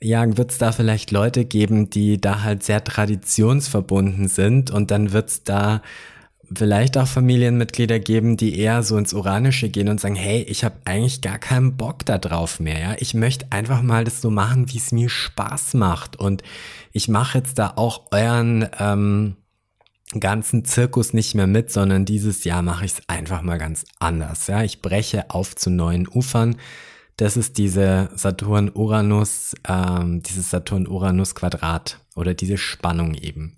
ja, 0.00 0.36
wird 0.36 0.50
es 0.50 0.58
da 0.58 0.72
vielleicht 0.72 1.12
Leute 1.12 1.44
geben, 1.44 1.88
die 1.88 2.20
da 2.20 2.42
halt 2.42 2.64
sehr 2.64 2.82
traditionsverbunden 2.82 4.26
sind 4.26 4.72
und 4.72 4.90
dann 4.90 5.12
wird 5.12 5.28
es 5.28 5.44
da 5.44 5.82
vielleicht 6.56 6.96
auch 6.98 7.06
Familienmitglieder 7.06 7.98
geben, 7.98 8.36
die 8.36 8.58
eher 8.58 8.82
so 8.82 8.96
ins 8.96 9.12
Uranische 9.12 9.68
gehen 9.68 9.88
und 9.88 10.00
sagen, 10.00 10.14
hey, 10.14 10.42
ich 10.42 10.64
habe 10.64 10.76
eigentlich 10.84 11.20
gar 11.20 11.38
keinen 11.38 11.76
Bock 11.76 12.04
da 12.04 12.18
drauf 12.18 12.60
mehr, 12.60 12.80
ja. 12.80 12.96
Ich 12.98 13.14
möchte 13.14 13.46
einfach 13.50 13.82
mal 13.82 14.04
das 14.04 14.20
so 14.20 14.30
machen, 14.30 14.72
wie 14.72 14.78
es 14.78 14.92
mir 14.92 15.08
Spaß 15.08 15.74
macht. 15.74 16.16
Und 16.16 16.42
ich 16.92 17.08
mache 17.08 17.38
jetzt 17.38 17.58
da 17.58 17.72
auch 17.76 18.02
euren 18.10 18.68
ähm, 18.78 19.36
ganzen 20.18 20.64
Zirkus 20.64 21.12
nicht 21.12 21.34
mehr 21.34 21.46
mit, 21.46 21.70
sondern 21.70 22.04
dieses 22.04 22.44
Jahr 22.44 22.62
mache 22.62 22.84
ich 22.84 22.92
es 22.92 23.08
einfach 23.08 23.42
mal 23.42 23.58
ganz 23.58 23.84
anders. 23.98 24.46
Ja, 24.46 24.62
ich 24.62 24.82
breche 24.82 25.30
auf 25.30 25.56
zu 25.56 25.70
neuen 25.70 26.06
Ufern. 26.08 26.56
Das 27.16 27.36
ist 27.36 27.58
diese 27.58 28.10
Saturn-Uranus, 28.14 29.54
ähm, 29.68 30.22
dieses 30.22 30.50
Saturn-Uranus-Quadrat 30.50 31.98
oder 32.14 32.34
diese 32.34 32.58
Spannung 32.58 33.14
eben. 33.14 33.56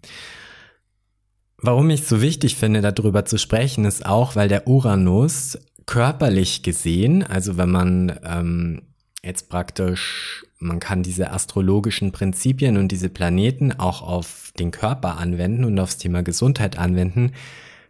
Warum 1.59 1.91
ich 1.91 2.03
es 2.03 2.09
so 2.09 2.21
wichtig 2.21 2.57
finde, 2.57 2.81
darüber 2.81 3.25
zu 3.25 3.39
sprechen, 3.39 3.85
ist 3.85 4.05
auch, 4.05 4.37
weil 4.37 4.49
der 4.49 4.67
Uranus 4.67 5.59
körperlich 5.87 6.63
gesehen, 6.63 7.23
also 7.23 7.57
wenn 7.57 7.71
man 7.71 8.19
ähm, 8.25 8.83
jetzt 9.23 9.49
praktisch, 9.49 10.45
man 10.59 10.81
kann 10.81 11.03
diese 11.03 11.31
astrologischen 11.31 12.13
Prinzipien 12.13 12.77
und 12.77 12.89
diese 12.89 13.09
Planeten 13.09 13.73
auch 13.73 14.03
auf 14.03 14.53
den 14.59 14.71
Körper 14.71 15.19
anwenden 15.19 15.65
und 15.65 15.79
aufs 15.79 15.99
Thema 15.99 16.23
Gesundheit 16.23 16.79
anwenden, 16.79 17.33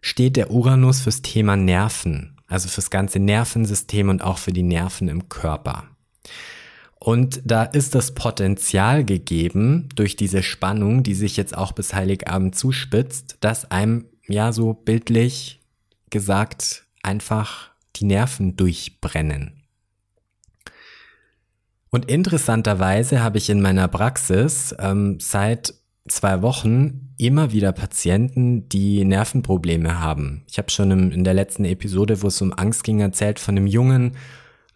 steht 0.00 0.36
der 0.36 0.50
Uranus 0.50 1.00
fürs 1.00 1.22
Thema 1.22 1.56
Nerven, 1.56 2.36
also 2.46 2.68
fürs 2.68 2.90
ganze 2.90 3.18
Nervensystem 3.18 4.08
und 4.08 4.22
auch 4.22 4.38
für 4.38 4.52
die 4.52 4.62
Nerven 4.62 5.08
im 5.08 5.28
Körper. 5.28 5.84
Und 7.04 7.42
da 7.44 7.64
ist 7.64 7.94
das 7.94 8.12
Potenzial 8.12 9.04
gegeben 9.04 9.90
durch 9.94 10.16
diese 10.16 10.42
Spannung, 10.42 11.02
die 11.02 11.12
sich 11.12 11.36
jetzt 11.36 11.54
auch 11.54 11.72
bis 11.72 11.92
Heiligabend 11.92 12.54
zuspitzt, 12.54 13.36
dass 13.40 13.70
einem 13.70 14.06
ja 14.26 14.52
so 14.52 14.72
bildlich 14.72 15.60
gesagt 16.08 16.86
einfach 17.02 17.72
die 17.96 18.06
Nerven 18.06 18.56
durchbrennen. 18.56 19.64
Und 21.90 22.06
interessanterweise 22.06 23.22
habe 23.22 23.36
ich 23.36 23.50
in 23.50 23.60
meiner 23.60 23.88
Praxis 23.88 24.74
ähm, 24.78 25.18
seit 25.20 25.74
zwei 26.08 26.40
Wochen 26.40 27.10
immer 27.18 27.52
wieder 27.52 27.72
Patienten, 27.72 28.70
die 28.70 29.04
Nervenprobleme 29.04 30.00
haben. 30.00 30.42
Ich 30.48 30.56
habe 30.56 30.70
schon 30.70 30.90
in, 30.90 31.12
in 31.12 31.24
der 31.24 31.34
letzten 31.34 31.66
Episode, 31.66 32.22
wo 32.22 32.28
es 32.28 32.40
um 32.40 32.54
Angst 32.54 32.82
ging, 32.82 33.00
erzählt 33.00 33.40
von 33.40 33.58
einem 33.58 33.66
Jungen, 33.66 34.16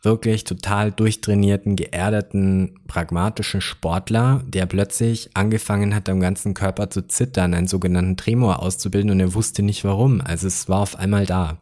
wirklich 0.02 0.44
total 0.44 0.92
durchtrainierten, 0.92 1.76
geerdeten, 1.76 2.78
pragmatischen 2.86 3.60
Sportler, 3.60 4.42
der 4.46 4.66
plötzlich 4.66 5.30
angefangen 5.34 5.94
hat, 5.94 6.08
am 6.08 6.20
ganzen 6.20 6.54
Körper 6.54 6.90
zu 6.90 7.06
zittern, 7.06 7.54
einen 7.54 7.66
sogenannten 7.66 8.16
Tremor 8.16 8.62
auszubilden 8.62 9.10
und 9.10 9.20
er 9.20 9.34
wusste 9.34 9.62
nicht 9.62 9.84
warum. 9.84 10.20
Also 10.20 10.46
es 10.46 10.68
war 10.68 10.80
auf 10.80 10.96
einmal 10.96 11.26
da. 11.26 11.58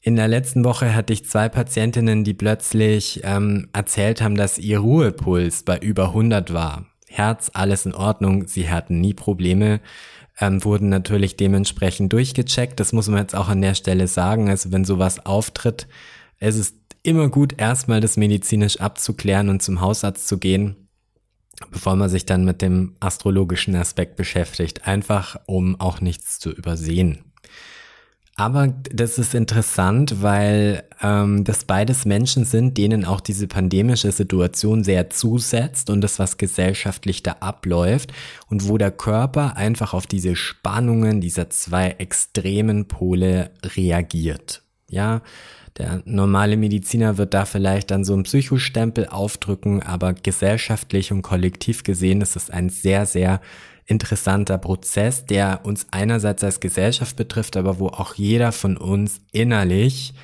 In 0.00 0.16
der 0.16 0.28
letzten 0.28 0.64
Woche 0.64 0.94
hatte 0.94 1.12
ich 1.12 1.26
zwei 1.26 1.48
Patientinnen, 1.48 2.24
die 2.24 2.34
plötzlich 2.34 3.20
ähm, 3.24 3.68
erzählt 3.72 4.22
haben, 4.22 4.36
dass 4.36 4.58
ihr 4.58 4.78
Ruhepuls 4.78 5.64
bei 5.64 5.78
über 5.78 6.08
100 6.08 6.52
war. 6.52 6.86
Herz, 7.08 7.50
alles 7.54 7.86
in 7.86 7.94
Ordnung, 7.94 8.46
sie 8.46 8.70
hatten 8.70 9.00
nie 9.00 9.14
Probleme, 9.14 9.80
ähm, 10.40 10.64
wurden 10.64 10.88
natürlich 10.88 11.36
dementsprechend 11.36 12.12
durchgecheckt. 12.12 12.78
Das 12.78 12.92
muss 12.92 13.08
man 13.08 13.20
jetzt 13.20 13.34
auch 13.34 13.48
an 13.48 13.60
der 13.60 13.74
Stelle 13.74 14.06
sagen. 14.06 14.48
Also 14.48 14.72
wenn 14.72 14.84
sowas 14.84 15.24
auftritt, 15.26 15.88
es 16.38 16.56
ist 16.56 16.76
immer 17.02 17.28
gut, 17.28 17.54
erstmal 17.58 18.00
das 18.00 18.16
medizinisch 18.16 18.80
abzuklären 18.80 19.48
und 19.48 19.62
zum 19.62 19.80
Hausarzt 19.80 20.28
zu 20.28 20.38
gehen, 20.38 20.88
bevor 21.70 21.96
man 21.96 22.08
sich 22.08 22.26
dann 22.26 22.44
mit 22.44 22.62
dem 22.62 22.96
astrologischen 23.00 23.74
Aspekt 23.76 24.16
beschäftigt. 24.16 24.86
Einfach, 24.86 25.40
um 25.46 25.80
auch 25.80 26.00
nichts 26.00 26.38
zu 26.38 26.50
übersehen. 26.50 27.28
Aber 28.38 28.68
das 28.68 29.18
ist 29.18 29.34
interessant, 29.34 30.22
weil 30.22 30.84
ähm, 31.02 31.42
das 31.42 31.64
beides 31.64 32.04
Menschen 32.04 32.44
sind, 32.44 32.78
denen 32.78 33.04
auch 33.04 33.20
diese 33.20 33.48
pandemische 33.48 34.12
Situation 34.12 34.84
sehr 34.84 35.10
zusetzt 35.10 35.90
und 35.90 36.02
das, 36.02 36.20
was 36.20 36.36
gesellschaftlich 36.36 37.24
da 37.24 37.32
abläuft 37.40 38.12
und 38.48 38.68
wo 38.68 38.78
der 38.78 38.92
Körper 38.92 39.56
einfach 39.56 39.92
auf 39.92 40.06
diese 40.06 40.36
Spannungen 40.36 41.20
dieser 41.20 41.50
zwei 41.50 41.96
extremen 41.98 42.86
Pole 42.86 43.50
reagiert. 43.64 44.62
Ja, 44.88 45.22
der 45.78 46.02
normale 46.04 46.56
Mediziner 46.56 47.18
wird 47.18 47.34
da 47.34 47.44
vielleicht 47.44 47.90
dann 47.90 48.04
so 48.04 48.12
einen 48.14 48.24
Psychostempel 48.24 49.06
aufdrücken, 49.08 49.82
aber 49.82 50.12
gesellschaftlich 50.12 51.12
und 51.12 51.22
kollektiv 51.22 51.84
gesehen 51.84 52.20
ist 52.20 52.36
es 52.36 52.50
ein 52.50 52.68
sehr, 52.68 53.06
sehr 53.06 53.40
interessanter 53.86 54.58
Prozess, 54.58 55.24
der 55.24 55.60
uns 55.64 55.86
einerseits 55.90 56.44
als 56.44 56.60
Gesellschaft 56.60 57.16
betrifft, 57.16 57.56
aber 57.56 57.78
wo 57.78 57.88
auch 57.88 58.14
jeder 58.14 58.52
von 58.52 58.76
uns 58.76 59.20
innerlich 59.32 60.14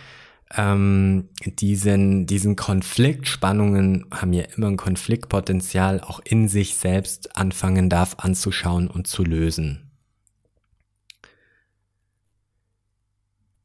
ähm, 0.57 1.29
diesen, 1.45 2.27
diesen 2.27 2.57
Konflikt, 2.57 3.27
Spannungen 3.27 4.07
haben 4.11 4.33
ja 4.33 4.45
immer 4.57 4.69
ein 4.69 4.77
Konfliktpotenzial, 4.77 6.01
auch 6.01 6.21
in 6.25 6.49
sich 6.49 6.75
selbst 6.77 7.37
anfangen 7.37 7.89
darf 7.89 8.17
anzuschauen 8.19 8.89
und 8.89 9.07
zu 9.07 9.25
lösen. 9.25 9.84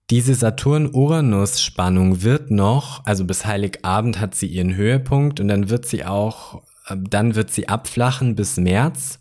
Diese 0.09 0.33
Saturn-Uranus-Spannung 0.33 2.23
wird 2.23 2.49
noch, 2.49 3.05
also 3.05 3.25
bis 3.25 3.45
Heiligabend 3.45 4.19
hat 4.19 4.33
sie 4.33 4.47
ihren 4.47 4.75
Höhepunkt 4.75 5.39
und 5.39 5.47
dann 5.47 5.69
wird 5.69 5.85
sie 5.85 6.03
auch, 6.03 6.63
äh, 6.87 6.95
dann 6.97 7.35
wird 7.35 7.51
sie 7.51 7.69
abflachen 7.69 8.35
bis 8.35 8.57
März 8.57 9.19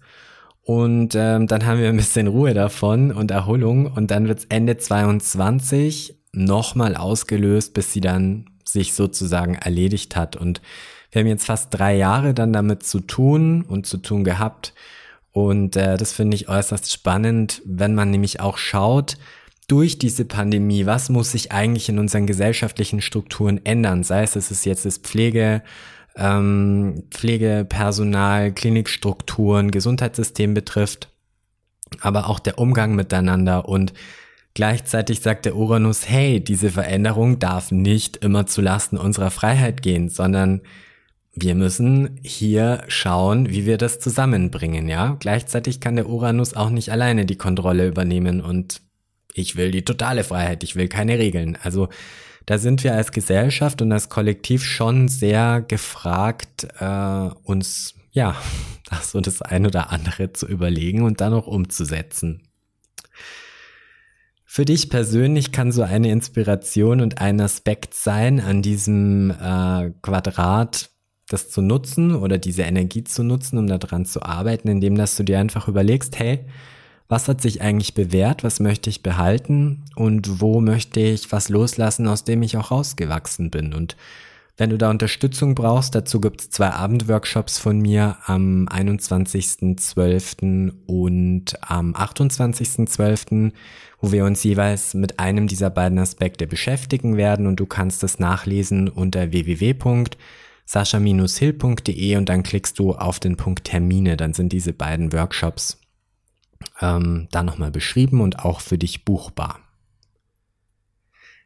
und 0.69 1.15
ähm, 1.15 1.47
dann 1.47 1.65
haben 1.65 1.81
wir 1.81 1.89
ein 1.89 1.97
bisschen 1.97 2.27
Ruhe 2.27 2.53
davon 2.53 3.11
und 3.11 3.31
Erholung. 3.31 3.87
Und 3.87 4.11
dann 4.11 4.29
wird's 4.29 4.45
Ende 4.51 4.77
22 4.77 6.15
nochmal 6.33 6.95
ausgelöst, 6.95 7.73
bis 7.73 7.95
sie 7.95 8.03
dann 8.03 8.51
sich 8.67 8.93
sozusagen 8.93 9.55
erledigt 9.55 10.15
hat. 10.15 10.37
Und 10.37 10.61
wir 11.11 11.21
haben 11.21 11.27
jetzt 11.27 11.47
fast 11.47 11.69
drei 11.71 11.97
Jahre 11.97 12.35
dann 12.35 12.53
damit 12.53 12.83
zu 12.83 13.01
tun 13.01 13.63
und 13.63 13.87
zu 13.87 13.97
tun 13.97 14.25
gehabt. 14.25 14.75
Und 15.33 15.75
äh, 15.75 15.97
das 15.97 16.13
finde 16.13 16.35
ich 16.35 16.51
äußerst 16.51 16.93
spannend, 16.93 17.63
wenn 17.65 17.95
man 17.95 18.11
nämlich 18.11 18.41
auch 18.41 18.59
schaut, 18.59 19.17
durch 19.69 19.99
diese 19.99 20.25
Pandemie, 20.25 20.87
was 20.87 21.11
muss 21.11 21.33
sich 21.33 21.53
eigentlich 21.53 21.89
in 21.89 21.99
unseren 21.99 22.27
gesellschaftlichen 22.27 23.01
Strukturen 23.01 23.65
ändern? 23.65 24.03
Sei 24.03 24.23
es, 24.23 24.35
es 24.35 24.51
ist 24.51 24.65
jetzt 24.65 24.85
das 24.85 24.99
Pflege, 24.99 25.63
ähm, 26.17 27.05
Pflegepersonal, 27.11 28.53
Klinikstrukturen, 28.53 29.71
Gesundheitssystem 29.71 30.55
betrifft, 30.55 31.11
aber 32.01 32.29
auch 32.29 32.41
der 32.41 32.59
Umgang 32.59 32.97
miteinander 32.97 33.69
und 33.69 33.93
Gleichzeitig 34.55 35.21
sagt 35.21 35.45
der 35.45 35.55
Uranus, 35.55 36.09
hey, 36.09 36.43
diese 36.43 36.71
Veränderung 36.71 37.39
darf 37.39 37.71
nicht 37.71 38.17
immer 38.17 38.47
zu 38.47 38.61
Lasten 38.61 38.97
unserer 38.97 39.31
Freiheit 39.31 39.83
gehen, 39.83 40.09
sondern 40.09 40.63
wir 41.33 41.55
müssen 41.55 42.19
hier 42.25 42.83
schauen, 42.89 43.51
wie 43.51 43.67
wir 43.67 43.79
das 43.79 44.01
zusammenbringen, 44.01 44.89
ja? 44.89 45.17
Gleichzeitig 45.21 45.79
kann 45.79 45.95
der 45.95 46.09
Uranus 46.09 46.55
auch 46.55 46.71
nicht 46.71 46.91
alleine 46.91 47.25
die 47.25 47.37
Kontrolle 47.37 47.87
übernehmen 47.87 48.41
und 48.41 48.81
ich 49.39 49.57
will 49.57 49.71
die 49.71 49.85
totale 49.85 50.25
Freiheit, 50.25 50.63
ich 50.63 50.77
will 50.77 50.89
keine 50.89 51.19
Regeln. 51.19 51.57
Also 51.63 51.89
da 52.47 52.59
sind 52.59 52.83
wir 52.83 52.95
als 52.95 53.13
Gesellschaft 53.13 53.83
und 53.83 53.93
als 53.93 54.09
Kollektiv 54.09 54.65
schon 54.65 55.09
sehr 55.09 55.61
gefragt, 55.61 56.67
äh, 56.79 57.29
uns 57.45 57.95
ja 58.11 58.37
so 59.03 59.21
das 59.21 59.43
ein 59.43 59.67
oder 59.67 59.91
andere 59.91 60.33
zu 60.33 60.47
überlegen 60.47 61.03
und 61.03 61.21
dann 61.21 61.35
auch 61.35 61.47
umzusetzen. 61.47 62.43
Für 64.51 64.65
dich 64.65 64.89
persönlich 64.89 65.53
kann 65.53 65.73
so 65.73 65.83
eine 65.83 66.11
Inspiration 66.11 67.03
und 67.03 67.21
ein 67.21 67.39
Aspekt 67.41 67.93
sein, 67.93 68.41
an 68.41 68.63
diesem 68.63 69.31
äh, 69.31 69.91
Quadrat 70.01 70.91
das 71.29 71.51
zu 71.51 71.61
nutzen 71.61 72.15
oder 72.15 72.39
diese 72.39 72.63
Energie 72.63 73.05
zu 73.05 73.23
nutzen, 73.23 73.59
um 73.59 73.67
daran 73.67 74.07
zu 74.07 74.23
arbeiten, 74.23 74.69
indem 74.69 74.95
dass 74.95 75.17
du 75.17 75.23
dir 75.23 75.39
einfach 75.39 75.69
überlegst, 75.69 76.19
hey, 76.19 76.47
was 77.09 77.27
hat 77.27 77.41
sich 77.41 77.63
eigentlich 77.63 77.95
bewährt, 77.95 78.45
was 78.45 78.61
möchte 78.61 78.91
ich 78.91 79.03
behalten 79.03 79.85
und 79.97 80.43
wo 80.43 80.61
möchte 80.61 81.01
ich 81.01 81.33
was 81.33 81.49
loslassen, 81.49 82.07
aus 82.07 82.25
dem 82.25 82.43
ich 82.43 82.59
auch 82.59 82.71
rausgewachsen 82.71 83.51
bin. 83.51 83.73
Und 83.73 83.97
wenn 84.59 84.69
du 84.71 84.77
da 84.77 84.91
Unterstützung 84.91 85.55
brauchst, 85.55 85.95
dazu 85.95 86.21
gibt 86.21 86.43
es 86.43 86.51
zwei 86.51 86.71
Abendworkshops 86.71 87.59
von 87.59 87.79
mir 87.79 88.19
am 88.27 88.69
21.12. 88.69 90.73
und 90.87 91.55
am 91.63 91.95
28.12., 91.95 93.53
wo 94.01 94.13
wir 94.13 94.25
uns 94.25 94.45
jeweils 94.45 94.95
mit 94.95 95.19
einem 95.19 95.47
dieser 95.47 95.71
beiden 95.71 95.99
Aspekte 95.99 96.47
beschäftigen 96.47 97.17
werden 97.17 97.47
und 97.47 97.59
du 97.59 97.67
kannst 97.67 98.05
es 98.05 98.19
nachlesen 98.19 98.89
unter 98.89 99.33
www.sascha-hill.de 99.33 102.17
und 102.17 102.29
dann 102.29 102.43
klickst 102.43 102.79
du 102.79 102.93
auf 102.93 103.19
den 103.19 103.37
Punkt 103.37 103.65
Termine, 103.65 104.17
dann 104.17 104.35
sind 104.35 104.53
diese 104.53 104.73
beiden 104.73 105.13
Workshops 105.13 105.79
ähm, 106.81 107.29
da 107.31 107.43
nochmal 107.43 107.71
beschrieben 107.71 108.21
und 108.21 108.45
auch 108.45 108.61
für 108.61 108.79
dich 108.79 109.05
buchbar. 109.05 109.61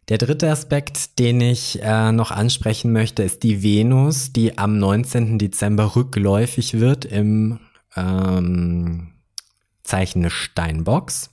Der 0.08 0.18
dritte 0.18 0.50
Aspekt, 0.50 1.18
den 1.20 1.40
ich 1.40 1.80
äh, 1.80 2.10
noch 2.10 2.32
ansprechen 2.32 2.92
möchte, 2.92 3.22
ist 3.22 3.44
die 3.44 3.62
Venus, 3.62 4.32
die 4.32 4.58
am 4.58 4.78
19. 4.78 5.38
Dezember 5.38 5.94
rückläufig 5.94 6.80
wird 6.80 7.04
im 7.04 7.60
ähm, 7.96 9.12
Zeichen 9.84 10.22
des 10.22 10.32
Steinbocks. 10.32 11.30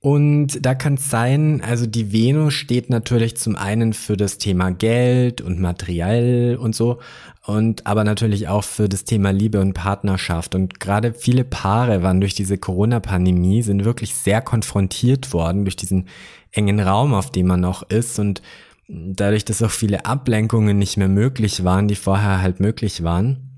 Und 0.00 0.66
da 0.66 0.74
kann 0.74 0.94
es 0.94 1.08
sein, 1.10 1.62
also 1.62 1.86
die 1.86 2.12
Venus 2.12 2.54
steht 2.54 2.90
natürlich 2.90 3.36
zum 3.36 3.54
einen 3.54 3.92
für 3.92 4.16
das 4.16 4.38
Thema 4.38 4.70
Geld 4.70 5.40
und 5.40 5.60
materiell 5.60 6.56
und 6.56 6.74
so, 6.74 6.98
und 7.44 7.86
aber 7.86 8.04
natürlich 8.04 8.48
auch 8.48 8.64
für 8.64 8.88
das 8.88 9.04
Thema 9.04 9.30
Liebe 9.30 9.60
und 9.60 9.72
Partnerschaft. 9.72 10.54
Und 10.54 10.78
gerade 10.78 11.12
viele 11.12 11.44
Paare 11.44 12.02
waren 12.02 12.20
durch 12.20 12.34
diese 12.34 12.56
Corona-Pandemie, 12.56 13.62
sind 13.62 13.84
wirklich 13.84 14.14
sehr 14.14 14.40
konfrontiert 14.40 15.32
worden 15.32 15.64
durch 15.64 15.76
diesen 15.76 16.08
engen 16.52 16.80
Raum, 16.80 17.14
auf 17.14 17.32
dem 17.32 17.48
man 17.48 17.60
noch 17.60 17.82
ist 17.82 18.18
und 18.18 18.42
dadurch, 18.88 19.44
dass 19.44 19.62
auch 19.62 19.70
viele 19.70 20.04
Ablenkungen 20.04 20.78
nicht 20.78 20.96
mehr 20.96 21.08
möglich 21.08 21.64
waren, 21.64 21.88
die 21.88 21.96
vorher 21.96 22.42
halt 22.42 22.60
möglich 22.60 23.02
waren 23.02 23.50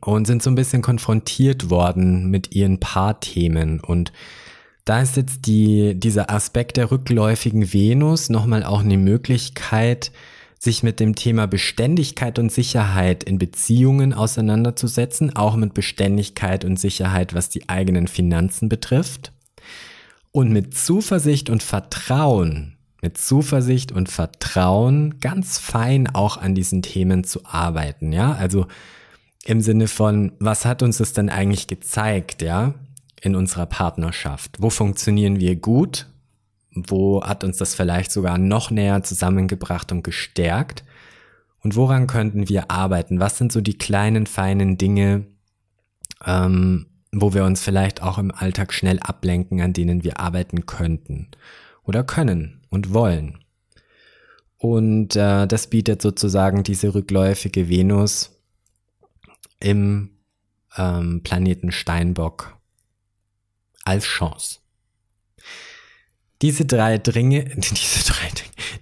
und 0.00 0.26
sind 0.26 0.42
so 0.42 0.50
ein 0.50 0.54
bisschen 0.54 0.82
konfrontiert 0.82 1.68
worden 1.68 2.30
mit 2.30 2.54
ihren 2.54 2.80
Paarthemen 2.80 3.80
und 3.80 4.12
da 4.84 5.00
ist 5.00 5.16
jetzt 5.16 5.46
die, 5.46 5.94
dieser 5.94 6.30
Aspekt 6.30 6.76
der 6.76 6.90
rückläufigen 6.90 7.72
Venus 7.72 8.30
nochmal 8.30 8.64
auch 8.64 8.80
eine 8.80 8.98
Möglichkeit, 8.98 10.10
sich 10.62 10.84
mit 10.84 11.00
dem 11.00 11.16
Thema 11.16 11.46
Beständigkeit 11.46 12.38
und 12.38 12.52
Sicherheit 12.52 13.24
in 13.24 13.36
Beziehungen 13.36 14.12
auseinanderzusetzen, 14.12 15.34
auch 15.34 15.56
mit 15.56 15.74
Beständigkeit 15.74 16.64
und 16.64 16.78
Sicherheit, 16.78 17.34
was 17.34 17.48
die 17.48 17.68
eigenen 17.68 18.06
Finanzen 18.06 18.68
betrifft. 18.68 19.32
Und 20.30 20.52
mit 20.52 20.72
Zuversicht 20.76 21.50
und 21.50 21.64
Vertrauen, 21.64 22.76
mit 23.00 23.18
Zuversicht 23.18 23.90
und 23.90 24.08
Vertrauen 24.08 25.18
ganz 25.18 25.58
fein 25.58 26.06
auch 26.14 26.36
an 26.36 26.54
diesen 26.54 26.82
Themen 26.82 27.24
zu 27.24 27.44
arbeiten, 27.44 28.12
ja? 28.12 28.32
Also 28.32 28.68
im 29.44 29.62
Sinne 29.62 29.88
von, 29.88 30.30
was 30.38 30.64
hat 30.64 30.84
uns 30.84 30.98
das 30.98 31.12
denn 31.12 31.28
eigentlich 31.28 31.66
gezeigt, 31.66 32.40
ja? 32.40 32.74
in 33.20 33.34
unserer 33.34 33.66
Partnerschaft? 33.66 34.58
Wo 34.60 34.70
funktionieren 34.70 35.40
wir 35.40 35.56
gut? 35.56 36.06
Wo 36.74 37.22
hat 37.22 37.44
uns 37.44 37.58
das 37.58 37.74
vielleicht 37.74 38.10
sogar 38.10 38.38
noch 38.38 38.70
näher 38.70 39.02
zusammengebracht 39.02 39.92
und 39.92 40.02
gestärkt? 40.02 40.84
Und 41.60 41.76
woran 41.76 42.06
könnten 42.06 42.48
wir 42.48 42.70
arbeiten? 42.70 43.20
Was 43.20 43.38
sind 43.38 43.52
so 43.52 43.60
die 43.60 43.78
kleinen, 43.78 44.26
feinen 44.26 44.78
Dinge, 44.78 45.26
ähm, 46.24 46.86
wo 47.12 47.34
wir 47.34 47.44
uns 47.44 47.62
vielleicht 47.62 48.02
auch 48.02 48.18
im 48.18 48.32
Alltag 48.32 48.72
schnell 48.72 48.98
ablenken, 49.00 49.60
an 49.60 49.72
denen 49.72 50.02
wir 50.02 50.18
arbeiten 50.18 50.66
könnten 50.66 51.28
oder 51.84 52.02
können 52.04 52.62
und 52.70 52.92
wollen? 52.92 53.38
Und 54.56 55.16
äh, 55.16 55.46
das 55.46 55.66
bietet 55.66 56.02
sozusagen 56.02 56.62
diese 56.62 56.94
rückläufige 56.94 57.68
Venus 57.68 58.30
im 59.60 60.10
ähm, 60.76 61.22
Planeten 61.22 61.72
Steinbock 61.72 62.56
als 63.84 64.04
Chance. 64.04 64.61
Diese 66.42 66.64
drei 66.64 66.98
Dinge, 66.98 67.44
diese 67.56 68.12
drei, 68.12 68.28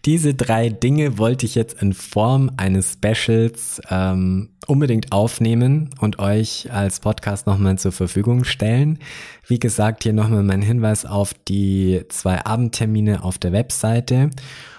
Diese 0.07 0.33
drei 0.33 0.71
Dinge 0.71 1.19
wollte 1.19 1.45
ich 1.45 1.55
jetzt 1.55 1.81
in 1.83 1.93
Form 1.93 2.51
eines 2.57 2.95
Specials 2.95 3.83
ähm, 3.91 4.49
unbedingt 4.67 5.13
aufnehmen 5.13 5.91
und 6.01 6.19
euch 6.19 6.73
als 6.73 7.01
Podcast 7.01 7.47
nochmal 7.47 7.79
zur 7.79 7.93
Verfügung 7.93 8.45
stellen. 8.45 8.99
Wie 9.47 9.59
gesagt, 9.59 10.05
hier 10.05 10.15
nochmal 10.15 10.43
mein 10.43 10.63
Hinweis 10.63 11.05
auf 11.05 11.35
die 11.35 12.03
zwei 12.09 12.45
Abendtermine 12.47 13.23
auf 13.23 13.37
der 13.37 13.53
Webseite. 13.53 14.31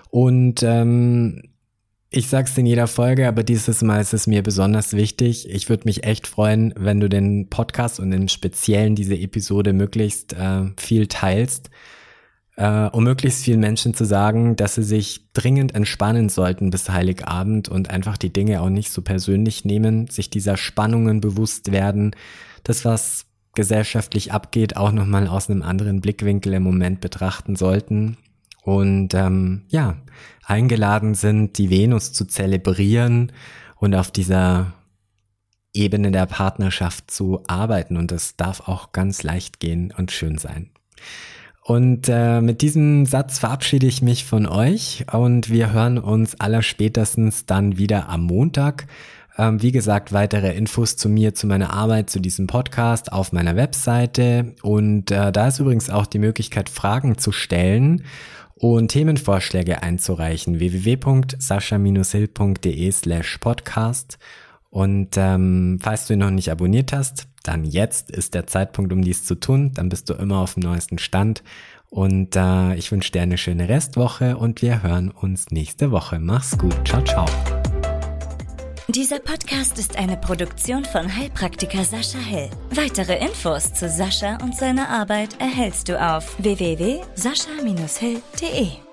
Und 0.09 0.63
ähm, 0.63 1.43
ich 2.09 2.27
sag's 2.27 2.57
in 2.57 2.65
jeder 2.65 2.88
Folge, 2.88 3.27
aber 3.27 3.43
dieses 3.43 3.83
Mal 3.83 4.01
ist 4.01 4.13
es 4.13 4.25
mir 4.25 4.41
besonders 4.41 4.93
wichtig. 4.93 5.47
Ich 5.50 5.69
würde 5.69 5.83
mich 5.85 6.03
echt 6.03 6.25
freuen, 6.25 6.73
wenn 6.75 7.00
du 7.00 7.09
den 7.09 7.47
Podcast 7.47 8.00
und 8.00 8.11
im 8.11 8.27
Speziellen 8.27 8.95
diese 8.95 9.15
Episode 9.15 9.71
möglichst 9.71 10.33
äh, 10.33 10.63
viel 10.77 11.05
teilst, 11.07 11.69
äh, 12.58 12.88
um 12.88 13.03
möglichst 13.03 13.43
vielen 13.43 13.60
Menschen 13.60 13.93
zu 13.93 14.05
sagen, 14.05 14.55
dass 14.55 14.75
sie 14.75 14.84
sich 14.84 15.31
dringend 15.34 15.74
entspannen 15.74 16.29
sollten 16.29 16.70
bis 16.70 16.89
Heiligabend 16.89 17.70
und 17.70 17.89
einfach 17.89 18.17
die 18.17 18.34
Dinge 18.34 18.62
auch 18.62 18.70
nicht 18.70 18.91
so 18.91 19.01
persönlich 19.01 19.65
nehmen, 19.65 20.08
sich 20.08 20.29
dieser 20.29 20.58
Spannungen 20.58 21.22
bewusst 21.22 21.72
werden, 21.72 22.15
das 22.63 22.86
was 22.86 23.25
gesellschaftlich 23.53 24.31
abgeht, 24.31 24.77
auch 24.77 24.91
nochmal 24.91 25.27
aus 25.27 25.50
einem 25.50 25.62
anderen 25.62 26.01
Blickwinkel 26.01 26.53
im 26.53 26.63
Moment 26.63 27.01
betrachten 27.01 27.55
sollten 27.55 28.17
und 28.63 29.13
ähm, 29.13 29.63
ja, 29.70 29.98
eingeladen 30.46 31.15
sind, 31.15 31.58
die 31.58 31.70
Venus 31.70 32.13
zu 32.13 32.25
zelebrieren 32.25 33.31
und 33.77 33.96
auf 33.96 34.12
dieser 34.12 34.74
Ebene 35.74 36.12
der 36.12 36.25
Partnerschaft 36.25 37.10
zu 37.10 37.43
arbeiten. 37.48 37.98
Und 37.98 38.12
das 38.12 38.36
darf 38.36 38.67
auch 38.67 38.91
ganz 38.91 39.24
leicht 39.24 39.60
gehen 39.60 39.93
und 39.98 40.12
schön 40.12 40.38
sein. 40.38 40.70
Und 41.63 42.10
äh, 42.10 42.41
mit 42.41 42.63
diesem 42.63 43.06
Satz 43.06 43.38
verabschiede 43.38 43.86
ich 43.86 44.01
mich 44.01 44.25
von 44.25 44.48
euch 44.48 45.06
und 45.12 45.51
wir 45.51 45.72
hören 45.72 46.00
uns 46.00 46.39
allerspätestens 46.39 47.46
dann 47.46 47.77
wieder 47.77 48.10
am 48.10 48.24
Montag. 48.24 48.88
Ähm, 49.38 49.62
wie 49.62 49.72
gesagt, 49.72 50.12
weitere 50.12 50.56
Infos 50.56 50.98
zu 50.98 51.08
mir, 51.08 51.36
zu 51.36 51.46
meiner 51.46 51.72
Arbeit, 51.72 52.10
zu 52.10 52.20
diesem 52.20 52.48
Podcast 52.48 53.13
auf 53.13 53.32
meiner 53.32 53.56
Webseite. 53.56 54.56
Und 54.63 55.12
äh, 55.12 55.32
da 55.32 55.48
ist 55.48 55.60
übrigens 55.60 55.91
auch 55.91 56.08
die 56.08 56.20
Möglichkeit, 56.20 56.68
Fragen 56.68 57.20
zu 57.20 57.32
stellen 57.32 58.06
und 58.56 58.89
Themenvorschläge 58.89 59.84
einzureichen. 59.84 60.60
www.sascha-hill.de 60.60 62.91
slash 62.91 63.38
podcast. 63.38 64.18
Und 64.71 65.17
ähm, 65.17 65.77
falls 65.81 66.07
du 66.07 66.13
ihn 66.13 66.19
noch 66.19 66.31
nicht 66.31 66.49
abonniert 66.49 66.93
hast, 66.93 67.27
dann 67.43 67.65
jetzt 67.65 68.09
ist 68.09 68.33
der 68.33 68.47
Zeitpunkt, 68.47 68.91
um 68.93 69.03
dies 69.03 69.25
zu 69.25 69.35
tun. 69.35 69.73
Dann 69.73 69.89
bist 69.89 70.09
du 70.09 70.13
immer 70.13 70.39
auf 70.39 70.53
dem 70.55 70.63
neuesten 70.63 70.97
Stand. 70.97 71.43
Und 71.89 72.37
äh, 72.37 72.75
ich 72.75 72.89
wünsche 72.91 73.11
dir 73.11 73.21
eine 73.21 73.37
schöne 73.37 73.67
Restwoche 73.67 74.37
und 74.37 74.61
wir 74.61 74.81
hören 74.81 75.11
uns 75.11 75.51
nächste 75.51 75.91
Woche. 75.91 76.19
Mach's 76.19 76.57
gut. 76.57 76.87
Ciao, 76.87 77.03
ciao. 77.03 77.25
Dieser 78.87 79.19
Podcast 79.19 79.77
ist 79.77 79.97
eine 79.97 80.15
Produktion 80.17 80.85
von 80.85 81.15
Heilpraktiker 81.15 81.83
Sascha 81.83 82.19
Hell. 82.19 82.49
Weitere 82.71 83.19
Infos 83.19 83.73
zu 83.73 83.89
Sascha 83.89 84.37
und 84.41 84.55
seiner 84.55 84.87
Arbeit 84.89 85.39
erhältst 85.39 85.89
du 85.89 86.01
auf 86.01 86.41
www.sascha-hill.de. 86.41 88.90